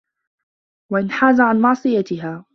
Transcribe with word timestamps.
وَانْحَازَ 0.91 1.41
عَنْ 1.41 1.61
مَعْصِيَتِهَا 1.61 2.45